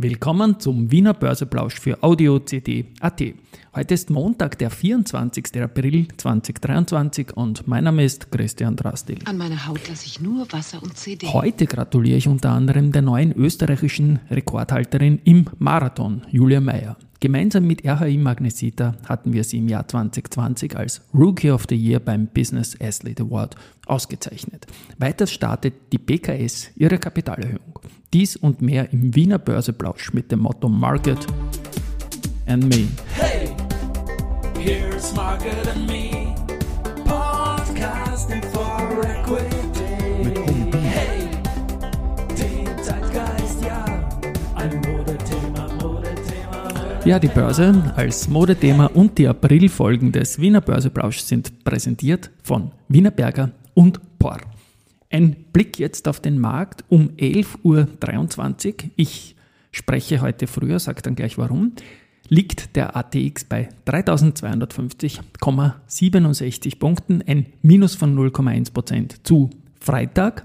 Willkommen 0.00 0.60
zum 0.60 0.92
Wiener 0.92 1.12
Börseplausch 1.12 1.80
für 1.80 2.04
Audio 2.04 2.38
CD 2.38 2.84
AT. 3.00 3.20
Heute 3.74 3.94
ist 3.94 4.10
Montag, 4.10 4.56
der 4.58 4.70
24. 4.70 5.60
April 5.60 6.06
2023 6.16 7.36
und 7.36 7.66
mein 7.66 7.82
Name 7.82 8.04
ist 8.04 8.30
Christian 8.30 8.76
Drastil. 8.76 9.18
An 9.24 9.36
meiner 9.36 9.66
Haut 9.66 9.88
lasse 9.88 10.06
ich 10.06 10.20
nur 10.20 10.46
Wasser 10.52 10.80
und 10.80 10.96
CD. 10.96 11.26
Heute 11.26 11.66
gratuliere 11.66 12.16
ich 12.16 12.28
unter 12.28 12.50
anderem 12.50 12.92
der 12.92 13.02
neuen 13.02 13.32
österreichischen 13.32 14.20
Rekordhalterin 14.30 15.18
im 15.24 15.46
Marathon, 15.58 16.22
Julia 16.30 16.60
Meyer. 16.60 16.96
Gemeinsam 17.20 17.66
mit 17.66 17.84
RHI 17.84 18.16
Magnesita 18.16 18.94
hatten 19.08 19.32
wir 19.32 19.42
sie 19.42 19.58
im 19.58 19.68
Jahr 19.68 19.88
2020 19.88 20.76
als 20.76 21.00
Rookie 21.12 21.50
of 21.50 21.64
the 21.68 21.74
Year 21.74 21.98
beim 21.98 22.28
Business 22.28 22.76
Athlete 22.80 23.24
Award 23.24 23.56
ausgezeichnet. 23.86 24.68
Weiter 24.98 25.26
startet 25.26 25.74
die 25.92 25.98
BKS 25.98 26.70
ihre 26.76 26.96
Kapitalerhöhung. 26.96 27.80
Dies 28.12 28.36
und 28.36 28.62
mehr 28.62 28.92
im 28.92 29.16
Wiener 29.16 29.40
Börseplausch 29.40 30.12
mit 30.12 30.30
dem 30.30 30.40
Motto 30.40 30.68
Market 30.68 31.18
and 32.46 32.64
Me. 32.68 32.86
Hey, 33.14 33.48
here's 34.56 35.12
Market 35.16 35.66
and 35.74 35.88
Me, 35.88 36.36
podcasting 37.04 38.44
for 38.52 39.04
equity. 39.04 39.57
Ja, 47.08 47.18
die 47.18 47.28
Börse 47.28 47.94
als 47.96 48.28
Modethema 48.28 48.84
und 48.84 49.16
die 49.16 49.26
Aprilfolgen 49.26 50.12
des 50.12 50.42
Wiener 50.42 50.60
Börseplausch 50.60 51.20
sind 51.20 51.64
präsentiert 51.64 52.30
von 52.42 52.72
Berger 52.86 53.52
und 53.72 53.98
POR. 54.18 54.36
Ein 55.08 55.34
Blick 55.50 55.78
jetzt 55.78 56.06
auf 56.06 56.20
den 56.20 56.38
Markt 56.38 56.84
um 56.90 57.08
11.23 57.16 57.64
Uhr. 57.64 57.88
Ich 58.96 59.36
spreche 59.72 60.20
heute 60.20 60.46
früher, 60.46 60.78
sage 60.78 61.00
dann 61.00 61.14
gleich 61.14 61.38
warum. 61.38 61.72
Liegt 62.28 62.76
der 62.76 62.94
ATX 62.94 63.44
bei 63.44 63.70
3250,67 63.86 66.78
Punkten, 66.78 67.22
ein 67.26 67.46
Minus 67.62 67.94
von 67.94 68.14
0,1% 68.18 69.20
zu 69.22 69.48
Freitag. 69.80 70.44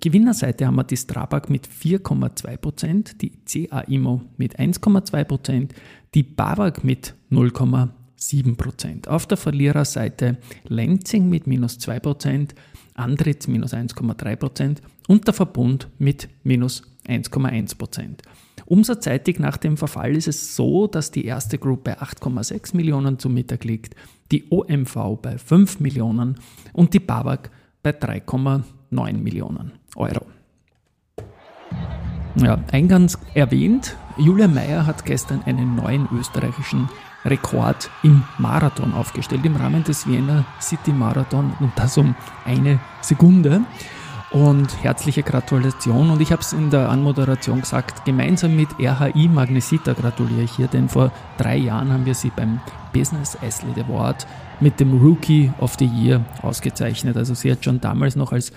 Gewinnerseite 0.00 0.66
haben 0.66 0.76
wir 0.76 0.84
die 0.84 0.96
Strabag 0.96 1.48
mit 1.48 1.66
4,2%, 1.66 3.16
die 3.18 3.32
CA 3.66 3.84
mit 4.36 4.58
1,2%, 4.58 5.70
die 6.14 6.22
BAWAG 6.22 6.84
mit 6.84 7.14
0,2%. 7.30 7.90
7%. 8.18 9.08
Auf 9.08 9.26
der 9.26 9.36
Verliererseite 9.36 10.38
Lenzing 10.66 11.28
mit 11.28 11.46
minus 11.46 11.78
2%, 11.78 12.50
Andritz 12.94 13.46
minus 13.46 13.72
1,3% 13.72 14.78
und 15.06 15.26
der 15.26 15.34
Verbund 15.34 15.88
mit 15.98 16.28
minus 16.42 16.82
1,1%. 17.06 18.18
Umsatzseitig 18.66 19.38
nach 19.38 19.56
dem 19.56 19.76
Verfall 19.76 20.16
ist 20.16 20.28
es 20.28 20.56
so, 20.56 20.86
dass 20.88 21.10
die 21.10 21.24
erste 21.24 21.58
Group 21.58 21.84
bei 21.84 21.98
8,6 21.98 22.76
Millionen 22.76 23.18
zum 23.18 23.34
Mittag 23.34 23.64
liegt, 23.64 23.94
die 24.30 24.44
OMV 24.50 25.18
bei 25.22 25.38
5 25.38 25.80
Millionen 25.80 26.38
und 26.72 26.92
die 26.92 27.00
BAWAG 27.00 27.50
bei 27.82 27.90
3,9 27.90 29.12
Millionen 29.14 29.77
Euro. 29.96 30.26
Ja, 32.36 32.58
eingangs 32.70 33.18
erwähnt, 33.34 33.96
Julia 34.16 34.46
Meyer 34.46 34.86
hat 34.86 35.04
gestern 35.04 35.42
einen 35.44 35.74
neuen 35.74 36.08
österreichischen 36.12 36.88
Rekord 37.24 37.90
im 38.02 38.22
Marathon 38.38 38.94
aufgestellt, 38.94 39.44
im 39.44 39.56
Rahmen 39.56 39.82
des 39.84 40.06
Vienna 40.06 40.44
City 40.60 40.92
Marathon 40.92 41.52
und 41.60 41.72
das 41.76 41.98
um 41.98 42.14
eine 42.44 42.78
Sekunde. 43.00 43.62
Und 44.30 44.84
herzliche 44.84 45.22
Gratulation. 45.22 46.10
Und 46.10 46.20
ich 46.20 46.32
habe 46.32 46.42
es 46.42 46.52
in 46.52 46.68
der 46.68 46.90
Anmoderation 46.90 47.62
gesagt, 47.62 48.04
gemeinsam 48.04 48.56
mit 48.56 48.68
RHI 48.78 49.26
Magnesita 49.26 49.94
gratuliere 49.94 50.42
ich 50.42 50.52
hier, 50.52 50.66
denn 50.66 50.90
vor 50.90 51.12
drei 51.38 51.56
Jahren 51.56 51.90
haben 51.90 52.04
wir 52.04 52.14
sie 52.14 52.30
beim 52.36 52.60
Business 52.92 53.36
Athlete 53.36 53.86
Award 53.86 54.26
mit 54.60 54.80
dem 54.80 55.00
Rookie 55.00 55.50
of 55.60 55.76
the 55.78 55.86
Year 55.86 56.22
ausgezeichnet. 56.42 57.16
Also 57.16 57.32
sie 57.32 57.50
hat 57.50 57.64
schon 57.64 57.80
damals 57.80 58.16
noch 58.16 58.32
als 58.32 58.52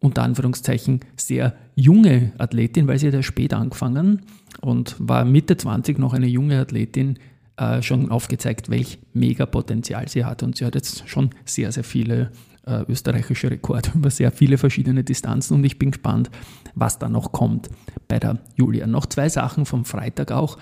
unter 0.00 0.22
Anführungszeichen 0.22 1.00
sehr 1.16 1.54
junge 1.74 2.32
Athletin, 2.38 2.88
weil 2.88 2.98
sie 2.98 3.08
hat 3.08 3.14
ja 3.14 3.22
spät 3.22 3.52
angefangen 3.52 4.22
und 4.60 4.96
war 4.98 5.24
Mitte 5.24 5.56
20 5.56 5.98
noch 5.98 6.14
eine 6.14 6.26
junge 6.26 6.58
Athletin, 6.58 7.18
äh, 7.56 7.82
schon 7.82 8.10
aufgezeigt, 8.10 8.70
welch 8.70 8.98
Megapotenzial 9.12 10.08
sie 10.08 10.24
hat. 10.24 10.42
Und 10.42 10.56
sie 10.56 10.64
hat 10.64 10.74
jetzt 10.74 11.08
schon 11.08 11.30
sehr, 11.44 11.70
sehr 11.70 11.84
viele 11.84 12.32
äh, 12.66 12.82
österreichische 12.88 13.50
Rekorde 13.50 13.90
über 13.94 14.10
sehr 14.10 14.32
viele 14.32 14.58
verschiedene 14.58 15.04
Distanzen 15.04 15.56
und 15.56 15.64
ich 15.64 15.78
bin 15.78 15.90
gespannt, 15.90 16.30
was 16.74 16.98
da 16.98 17.08
noch 17.08 17.32
kommt 17.32 17.68
bei 18.08 18.18
der 18.18 18.38
Julia. 18.56 18.86
Noch 18.86 19.06
zwei 19.06 19.28
Sachen 19.28 19.66
vom 19.66 19.84
Freitag 19.84 20.32
auch. 20.32 20.58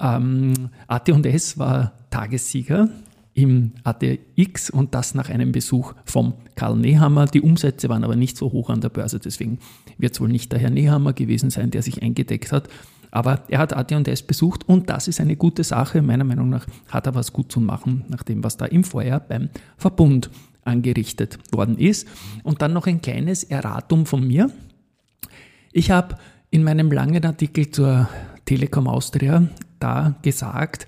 Ähm, 0.00 0.70
AT&S 0.86 1.58
war 1.58 1.92
Tagessieger 2.10 2.88
im 3.38 3.72
ATX 3.84 4.68
und 4.68 4.94
das 4.94 5.14
nach 5.14 5.28
einem 5.28 5.52
Besuch 5.52 5.94
vom 6.04 6.34
Karl 6.56 6.76
Nehammer. 6.76 7.26
Die 7.26 7.40
Umsätze 7.40 7.88
waren 7.88 8.02
aber 8.02 8.16
nicht 8.16 8.36
so 8.36 8.50
hoch 8.50 8.68
an 8.68 8.80
der 8.80 8.88
Börse, 8.88 9.20
deswegen 9.20 9.58
wird 9.96 10.14
es 10.14 10.20
wohl 10.20 10.28
nicht 10.28 10.50
der 10.50 10.58
Herr 10.58 10.70
Nehammer 10.70 11.12
gewesen 11.12 11.50
sein, 11.50 11.70
der 11.70 11.82
sich 11.82 12.02
eingedeckt 12.02 12.50
hat. 12.50 12.68
Aber 13.10 13.44
er 13.48 13.60
hat 13.60 13.74
AT&S 13.74 14.22
besucht 14.22 14.68
und 14.68 14.90
das 14.90 15.08
ist 15.08 15.20
eine 15.20 15.36
gute 15.36 15.62
Sache. 15.64 16.02
Meiner 16.02 16.24
Meinung 16.24 16.48
nach 16.48 16.66
hat 16.88 17.06
er 17.06 17.14
was 17.14 17.32
gut 17.32 17.50
zu 17.50 17.60
machen, 17.60 18.04
nach 18.08 18.22
dem, 18.22 18.42
was 18.42 18.56
da 18.56 18.66
im 18.66 18.84
Vorjahr 18.84 19.20
beim 19.20 19.48
Verbund 19.76 20.30
angerichtet 20.64 21.38
worden 21.52 21.78
ist. 21.78 22.08
Und 22.42 22.60
dann 22.60 22.72
noch 22.72 22.86
ein 22.86 23.00
kleines 23.00 23.44
Erratum 23.44 24.04
von 24.04 24.26
mir. 24.26 24.50
Ich 25.72 25.90
habe 25.90 26.16
in 26.50 26.64
meinem 26.64 26.90
langen 26.90 27.24
Artikel 27.24 27.70
zur 27.70 28.08
Telekom 28.44 28.88
Austria 28.88 29.46
da 29.78 30.16
gesagt, 30.22 30.86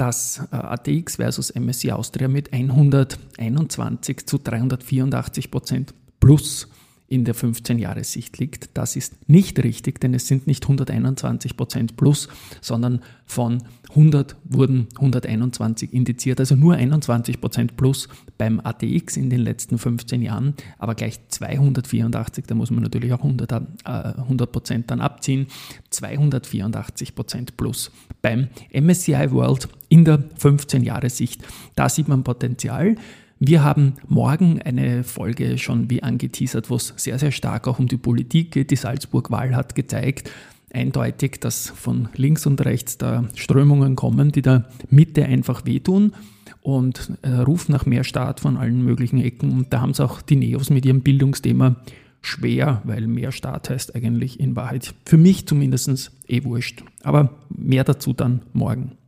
dass 0.00 0.40
äh, 0.50 0.56
ATX 0.56 1.16
versus 1.16 1.54
MSCI 1.54 1.92
Austria 1.92 2.26
mit 2.26 2.54
121 2.54 4.26
zu 4.26 4.38
384 4.38 5.50
Prozent 5.50 5.94
plus 6.20 6.68
in 7.10 7.24
der 7.24 7.34
15-Jahres-Sicht 7.34 8.38
liegt. 8.38 8.70
Das 8.74 8.94
ist 8.94 9.28
nicht 9.28 9.62
richtig, 9.62 10.00
denn 10.00 10.14
es 10.14 10.28
sind 10.28 10.46
nicht 10.46 10.62
121 10.62 11.56
Prozent 11.56 11.96
plus, 11.96 12.28
sondern 12.60 13.00
von 13.26 13.64
100 13.90 14.36
wurden 14.44 14.86
121 14.94 15.92
indiziert, 15.92 16.38
also 16.38 16.54
nur 16.54 16.74
21 16.74 17.40
Prozent 17.40 17.76
plus 17.76 18.08
beim 18.38 18.60
ATX 18.60 19.16
in 19.16 19.28
den 19.28 19.40
letzten 19.40 19.76
15 19.76 20.22
Jahren, 20.22 20.54
aber 20.78 20.94
gleich 20.94 21.18
284, 21.28 22.44
da 22.46 22.54
muss 22.54 22.70
man 22.70 22.84
natürlich 22.84 23.12
auch 23.12 23.24
100 23.24 23.50
äh, 23.84 24.46
Prozent 24.46 24.92
dann 24.92 25.00
abziehen, 25.00 25.48
284 25.90 27.16
Prozent 27.16 27.56
plus 27.56 27.90
beim 28.22 28.48
MSCI 28.72 29.32
World 29.32 29.68
in 29.88 30.04
der 30.04 30.22
15-Jahres-Sicht. 30.38 31.42
Da 31.74 31.88
sieht 31.88 32.06
man 32.06 32.22
Potenzial. 32.22 32.94
Wir 33.42 33.64
haben 33.64 33.94
morgen 34.06 34.60
eine 34.60 35.02
Folge 35.02 35.56
schon 35.56 35.88
wie 35.88 36.02
angeteasert, 36.02 36.68
wo 36.68 36.76
es 36.76 36.92
sehr, 36.98 37.18
sehr 37.18 37.32
stark 37.32 37.66
auch 37.66 37.78
um 37.78 37.88
die 37.88 37.96
Politik 37.96 38.50
geht. 38.50 38.70
Die 38.70 38.76
Salzburg-Wahl 38.76 39.56
hat 39.56 39.74
gezeigt, 39.74 40.30
eindeutig, 40.74 41.40
dass 41.40 41.70
von 41.70 42.10
links 42.14 42.44
und 42.44 42.62
rechts 42.62 42.98
da 42.98 43.24
Strömungen 43.34 43.96
kommen, 43.96 44.30
die 44.30 44.42
der 44.42 44.66
Mitte 44.90 45.24
einfach 45.24 45.64
wehtun 45.64 46.12
und 46.60 47.12
äh, 47.22 47.30
ruft 47.30 47.70
nach 47.70 47.86
mehr 47.86 48.04
Staat 48.04 48.40
von 48.40 48.58
allen 48.58 48.84
möglichen 48.84 49.22
Ecken. 49.22 49.52
Und 49.52 49.72
da 49.72 49.80
haben 49.80 49.92
es 49.92 50.00
auch 50.00 50.20
die 50.20 50.36
Neos 50.36 50.68
mit 50.68 50.84
ihrem 50.84 51.00
Bildungsthema 51.00 51.76
schwer, 52.20 52.82
weil 52.84 53.06
mehr 53.06 53.32
Staat 53.32 53.70
heißt 53.70 53.94
eigentlich 53.94 54.38
in 54.38 54.54
Wahrheit 54.54 54.92
für 55.06 55.16
mich 55.16 55.46
zumindest 55.46 56.12
eh 56.28 56.44
wurscht. 56.44 56.84
Aber 57.02 57.30
mehr 57.48 57.84
dazu 57.84 58.12
dann 58.12 58.42
morgen. 58.52 58.98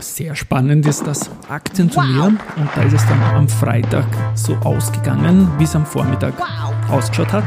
Sehr 0.00 0.34
spannend 0.34 0.86
ist 0.86 1.06
das 1.06 1.30
Aktienturnier 1.48 2.22
wow. 2.22 2.56
und 2.56 2.68
da 2.74 2.82
ist 2.82 2.94
es 2.94 3.06
dann 3.06 3.22
am 3.22 3.48
Freitag 3.48 4.06
so 4.34 4.54
ausgegangen, 4.56 5.46
wie 5.58 5.64
es 5.64 5.76
am 5.76 5.84
Vormittag 5.84 6.34
wow. 6.38 6.90
ausgeschaut 6.90 7.32
hat. 7.32 7.44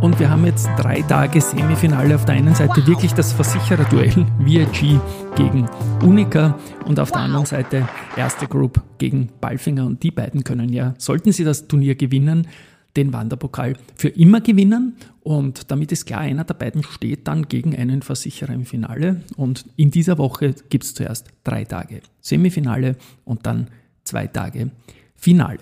Und 0.00 0.18
wir 0.18 0.28
haben 0.28 0.44
jetzt 0.44 0.68
drei 0.76 1.02
Tage 1.02 1.40
Semifinale. 1.40 2.16
Auf 2.16 2.24
der 2.24 2.34
einen 2.34 2.54
Seite 2.54 2.80
wow. 2.80 2.86
wirklich 2.88 3.14
das 3.14 3.32
Versichererduell 3.32 4.26
VIG 4.40 5.00
gegen 5.36 5.68
Unica 6.02 6.58
und 6.84 6.98
auf 6.98 7.12
der 7.12 7.22
anderen 7.22 7.46
Seite 7.46 7.88
erste 8.16 8.46
Group 8.46 8.82
gegen 8.98 9.28
Balfinger. 9.40 9.86
Und 9.86 10.02
die 10.02 10.10
beiden 10.10 10.44
können 10.44 10.72
ja, 10.72 10.94
sollten 10.98 11.32
sie 11.32 11.44
das 11.44 11.68
Turnier 11.68 11.94
gewinnen, 11.94 12.48
den 12.96 13.12
Wanderpokal 13.12 13.74
für 13.94 14.08
immer 14.08 14.40
gewinnen. 14.40 14.96
Und 15.22 15.70
damit 15.70 15.92
ist 15.92 16.06
klar, 16.06 16.20
einer 16.20 16.44
der 16.44 16.54
beiden 16.54 16.82
steht 16.82 17.28
dann 17.28 17.48
gegen 17.48 17.76
einen 17.76 18.00
Versicherer 18.02 18.54
im 18.54 18.64
Finale. 18.64 19.22
Und 19.36 19.66
in 19.76 19.90
dieser 19.90 20.18
Woche 20.18 20.54
gibt 20.68 20.84
es 20.84 20.94
zuerst 20.94 21.28
drei 21.44 21.64
Tage 21.64 22.00
Semifinale 22.20 22.96
und 23.24 23.46
dann 23.46 23.68
zwei 24.04 24.26
Tage 24.26 24.70
Finale. 25.14 25.60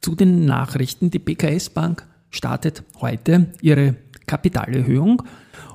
Zu 0.00 0.14
den 0.14 0.46
Nachrichten. 0.46 1.10
Die 1.10 1.18
BKS 1.18 1.70
Bank 1.70 2.06
startet 2.30 2.82
heute 3.00 3.52
ihre 3.60 3.96
Kapitalerhöhung 4.26 5.22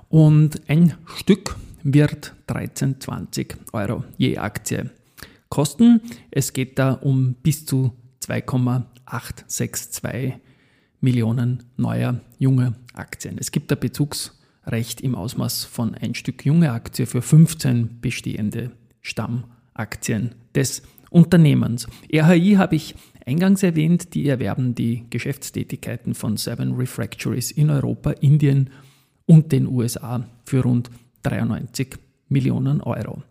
und 0.10 0.62
ein 0.68 0.94
Stück 1.06 1.56
wird 1.84 2.34
13,20 2.48 3.56
Euro 3.74 4.04
je 4.18 4.38
Aktie 4.38 4.90
kosten. 5.50 6.02
Es 6.32 6.54
geht 6.54 6.80
da 6.80 6.94
um 6.94 7.36
bis 7.36 7.66
zu 7.66 7.92
2,862 8.22 10.40
Millionen 11.06 11.64
neuer 11.78 12.20
junger 12.40 12.74
Aktien. 12.94 13.38
Es 13.40 13.52
gibt 13.52 13.72
eine 13.72 13.80
Bezugs, 13.80 14.38
Recht 14.66 15.02
im 15.02 15.14
Ausmaß 15.14 15.64
von 15.66 15.94
ein 15.94 16.16
Stück 16.16 16.44
junge 16.44 16.72
Aktie 16.72 17.06
für 17.06 17.22
15 17.22 18.02
bestehende 18.02 18.72
Stammaktien 19.02 20.34
des 20.56 20.82
Unternehmens. 21.12 21.86
RHI 22.12 22.56
habe 22.56 22.76
ich 22.76 22.96
eingangs 23.28 23.62
erwähnt, 23.62 24.16
die 24.16 24.28
erwerben 24.28 24.74
die 24.74 25.06
Geschäftstätigkeiten 25.12 26.16
von 26.16 26.38
Seven 26.38 26.74
Refractories 26.74 27.52
in 27.52 27.70
Europa, 27.70 28.12
Indien 28.12 28.72
und 29.28 29.52
den 29.52 29.68
USA 29.68 30.26
für 30.46 30.64
rund 30.64 30.90
93 31.22 32.00
Millionen 32.30 32.82
Euro. 32.82 33.22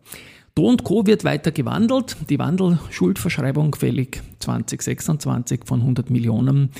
Do 0.54 0.76
Co. 0.76 1.04
wird 1.04 1.24
weiter 1.24 1.50
gewandelt. 1.50 2.16
Die 2.30 2.38
Wandelschuldverschreibung 2.38 3.74
fällig 3.74 4.22
2026 4.38 5.62
von 5.64 5.80
100 5.80 6.10
Millionen 6.10 6.70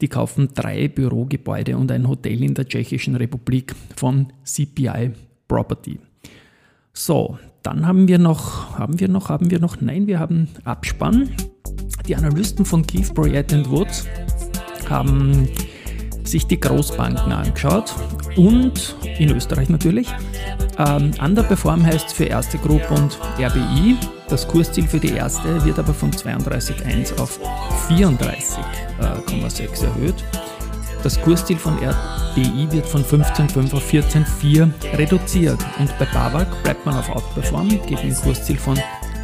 Die 0.00 0.08
kaufen 0.08 0.48
drei 0.54 0.88
Bürogebäude 0.88 1.76
und 1.76 1.92
ein 1.92 2.08
Hotel 2.08 2.42
in 2.42 2.54
der 2.54 2.66
Tschechischen 2.66 3.16
Republik 3.16 3.74
von 3.94 4.32
CPI 4.44 5.10
Property. 5.48 5.98
So, 7.00 7.38
dann 7.62 7.86
haben 7.86 8.08
wir 8.08 8.18
noch, 8.18 8.76
haben 8.76 8.98
wir 8.98 9.06
noch, 9.06 9.28
haben 9.28 9.52
wir 9.52 9.60
noch, 9.60 9.80
nein, 9.80 10.08
wir 10.08 10.18
haben 10.18 10.48
Abspann. 10.64 11.30
Die 12.08 12.16
Analysten 12.16 12.64
von 12.64 12.84
Keith 12.84 13.14
Bryant 13.14 13.70
Woods 13.70 14.04
haben 14.90 15.48
sich 16.24 16.48
die 16.48 16.58
Großbanken 16.58 17.30
angeschaut 17.30 17.94
und 18.36 18.96
in 19.16 19.30
Österreich 19.30 19.68
natürlich. 19.68 20.12
Ähm, 20.76 21.12
Underperform 21.24 21.86
heißt 21.86 22.12
für 22.12 22.24
Erste 22.24 22.58
Group 22.58 22.90
und 22.90 23.16
RBI. 23.38 23.96
Das 24.28 24.48
Kursziel 24.48 24.88
für 24.88 24.98
die 24.98 25.12
erste 25.12 25.64
wird 25.64 25.78
aber 25.78 25.94
von 25.94 26.10
32,1 26.10 27.16
auf 27.20 27.38
34,6 27.88 29.84
erhöht. 29.84 30.24
Das 31.02 31.20
Kursziel 31.20 31.56
von 31.56 31.74
RBI 31.74 32.70
wird 32.70 32.86
von 32.86 33.04
15,5 33.04 33.74
auf 33.74 33.90
14,4 33.90 34.70
reduziert 34.98 35.58
und 35.78 35.96
bei 35.98 36.04
BAWAG 36.06 36.46
bleibt 36.64 36.84
man 36.84 36.96
auf 36.96 37.08
Outperform, 37.08 37.68
geht 37.86 38.00
ein 38.00 38.14
Kursziel 38.14 38.58
von 38.58 38.78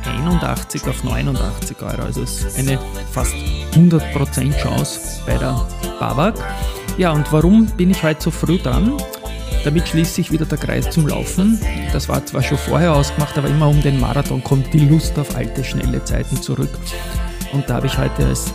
81 0.07 0.87
auf 0.87 1.03
89 1.03 1.83
Euro. 1.83 2.03
Also 2.03 2.23
es 2.23 2.45
ist 2.45 2.59
eine 2.59 2.79
fast 3.11 3.35
100% 3.73 4.57
Chance 4.57 5.21
bei 5.27 5.37
der 5.37 5.67
BAWAG. 5.99 6.35
Ja, 6.97 7.11
und 7.13 7.31
warum 7.33 7.67
bin 7.67 7.91
ich 7.91 8.03
heute 8.03 8.23
so 8.23 8.31
früh 8.31 8.59
dran? 8.59 8.97
Damit 9.65 9.89
schließt 9.89 10.15
sich 10.15 10.31
wieder 10.31 10.45
der 10.45 10.59
Kreis 10.59 10.91
zum 10.91 11.09
Laufen. 11.09 11.59
Das 11.93 12.09
war 12.09 12.25
zwar 12.25 12.43
schon 12.43 12.59
vorher 12.59 12.95
ausgemacht, 12.95 13.37
aber 13.37 13.49
immer 13.49 13.69
um 13.69 13.83
den 13.83 13.99
Marathon 13.99 14.45
kommt 14.45 14.73
die 14.73 14.87
Lust 14.87 15.19
auf 15.19 15.35
alte, 15.35 15.65
schnelle 15.65 16.05
Zeiten 16.05 16.41
zurück. 16.41 16.71
Und 17.53 17.69
da 17.69 17.75
habe 17.75 17.87
ich 17.87 17.99
heute 17.99 18.27
als 18.27 18.53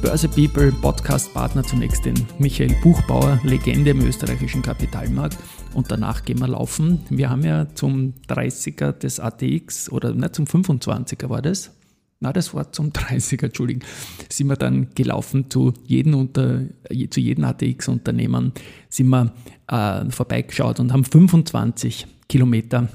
Börse 0.00 0.28
People 0.28 0.70
Podcast-Partner 0.70 1.64
zunächst 1.64 2.04
den 2.04 2.14
Michael 2.38 2.74
Buchbauer, 2.82 3.40
Legende 3.42 3.90
im 3.90 4.06
österreichischen 4.06 4.62
Kapitalmarkt. 4.62 5.36
Und 5.74 5.90
danach 5.90 6.24
gehen 6.24 6.38
wir 6.38 6.46
laufen. 6.46 7.00
Wir 7.10 7.30
haben 7.30 7.42
ja 7.42 7.66
zum 7.74 8.14
30er 8.28 8.92
des 8.92 9.18
ATX 9.18 9.90
oder 9.90 10.14
nicht 10.14 10.36
zum 10.36 10.44
25er 10.44 11.28
war 11.28 11.42
das. 11.42 11.72
Na, 12.20 12.32
das 12.32 12.54
war 12.54 12.70
zum 12.72 12.90
30er, 12.90 13.46
Entschuldigung, 13.46 13.82
sind 14.28 14.46
wir 14.46 14.56
dann 14.56 14.88
gelaufen 14.94 15.50
zu 15.50 15.74
jedem, 15.84 16.30
zu 16.32 17.20
jedem 17.20 17.44
ATX-Unternehmen, 17.44 18.52
sind 18.88 19.08
wir 19.08 19.32
äh, 19.66 20.08
vorbeigeschaut 20.10 20.78
und 20.78 20.92
haben 20.92 21.04
25 21.04 22.06
Kilometer 22.28 22.88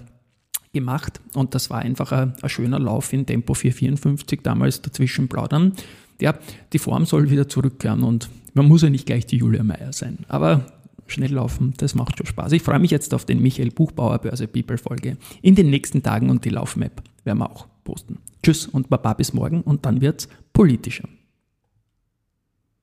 gemacht. 0.71 1.19
Und 1.33 1.53
das 1.53 1.69
war 1.69 1.79
einfach 1.79 2.11
ein, 2.11 2.33
ein 2.41 2.49
schöner 2.49 2.79
Lauf 2.79 3.11
in 3.11 3.25
Tempo 3.25 3.53
454 3.53 4.41
damals 4.41 4.81
dazwischen 4.81 5.27
plaudern 5.27 5.73
ja, 6.21 6.35
die 6.71 6.79
Form 6.79 7.05
soll 7.05 7.29
wieder 7.29 7.47
zurückkehren 7.47 8.03
und 8.03 8.29
man 8.53 8.67
muss 8.67 8.83
ja 8.83 8.89
nicht 8.89 9.05
gleich 9.05 9.25
die 9.25 9.37
Julia 9.37 9.63
Meyer 9.63 9.93
sein. 9.93 10.19
Aber 10.27 10.65
schnell 11.07 11.33
laufen, 11.33 11.73
das 11.77 11.95
macht 11.95 12.17
schon 12.17 12.27
Spaß. 12.27 12.51
Ich 12.51 12.61
freue 12.61 12.79
mich 12.79 12.91
jetzt 12.91 13.13
auf 13.13 13.25
den 13.25 13.41
Michael 13.41 13.71
Buchbauer 13.71 14.19
Börse 14.19 14.47
People 14.47 14.77
Folge 14.77 15.17
in 15.41 15.55
den 15.55 15.69
nächsten 15.69 16.03
Tagen 16.03 16.29
und 16.29 16.45
die 16.45 16.49
Laufmap 16.49 17.01
werden 17.23 17.39
wir 17.39 17.49
auch 17.49 17.67
posten. 17.83 18.19
Tschüss 18.41 18.67
und 18.67 18.89
Baba 18.89 19.13
bis 19.13 19.33
morgen 19.33 19.61
und 19.61 19.85
dann 19.85 20.01
wird's 20.01 20.27
politischer. 20.53 21.07